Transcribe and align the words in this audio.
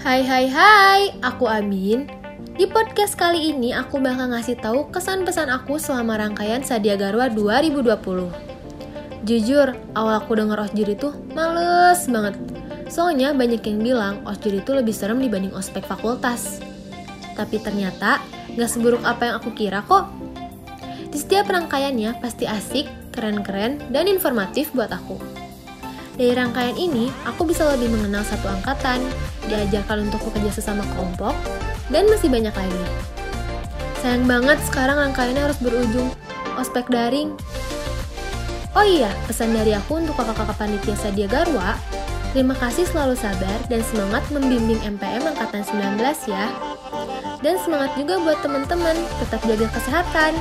Hai 0.00 0.24
hai 0.24 0.48
hai, 0.48 1.12
aku 1.20 1.44
Amin. 1.44 2.08
Di 2.56 2.64
podcast 2.64 3.20
kali 3.20 3.52
ini 3.52 3.76
aku 3.76 4.00
bakal 4.00 4.32
ngasih 4.32 4.56
tahu 4.56 4.88
kesan 4.88 5.28
pesan 5.28 5.52
aku 5.52 5.76
selama 5.76 6.16
rangkaian 6.16 6.64
Sadia 6.64 6.96
Garwa 6.96 7.28
2020. 7.28 8.32
Jujur, 9.28 9.76
awal 9.92 10.14
aku 10.24 10.32
denger 10.40 10.56
Osjur 10.56 10.88
itu 10.88 11.12
males 11.36 12.08
banget. 12.08 12.32
Soalnya 12.88 13.36
banyak 13.36 13.60
yang 13.60 13.78
bilang 13.84 14.14
Osjur 14.24 14.56
itu 14.56 14.72
lebih 14.72 14.96
serem 14.96 15.20
dibanding 15.20 15.52
ospek 15.52 15.84
fakultas. 15.84 16.64
Tapi 17.36 17.60
ternyata 17.60 18.24
gak 18.56 18.70
seburuk 18.72 19.04
apa 19.04 19.28
yang 19.28 19.34
aku 19.36 19.52
kira 19.52 19.84
kok. 19.84 20.08
Di 21.12 21.20
setiap 21.20 21.52
rangkaiannya 21.52 22.24
pasti 22.24 22.48
asik, 22.48 22.88
keren-keren, 23.12 23.92
dan 23.92 24.08
informatif 24.08 24.72
buat 24.72 24.88
aku. 24.88 25.39
Dari 26.18 26.32
rangkaian 26.34 26.74
ini, 26.74 27.12
aku 27.22 27.46
bisa 27.46 27.66
lebih 27.74 27.90
mengenal 27.92 28.26
satu 28.26 28.50
angkatan, 28.50 29.02
diajarkan 29.46 30.10
untuk 30.10 30.22
bekerja 30.30 30.58
sesama 30.58 30.82
kelompok, 30.94 31.34
dan 31.90 32.06
masih 32.10 32.30
banyak 32.30 32.54
lagi. 32.54 32.84
Sayang 34.00 34.24
banget 34.24 34.58
sekarang 34.64 34.96
rangkaiannya 34.96 35.42
harus 35.44 35.60
berujung 35.60 36.08
ospek 36.56 36.88
daring. 36.88 37.36
Oh 38.72 38.86
iya, 38.86 39.10
pesan 39.26 39.52
dari 39.52 39.74
aku 39.74 39.98
untuk 39.98 40.14
kakak-kakak 40.14 40.56
panitia 40.56 40.94
Sadia 40.94 41.26
Garwa, 41.26 41.74
terima 42.30 42.54
kasih 42.54 42.86
selalu 42.86 43.18
sabar 43.18 43.58
dan 43.66 43.82
semangat 43.82 44.22
membimbing 44.30 44.78
MPM 44.86 45.26
Angkatan 45.26 45.66
19 45.66 46.00
ya. 46.30 46.46
Dan 47.40 47.56
semangat 47.60 47.96
juga 47.96 48.20
buat 48.20 48.38
teman-teman, 48.44 48.94
tetap 49.24 49.40
jaga 49.42 49.66
kesehatan. 49.72 50.32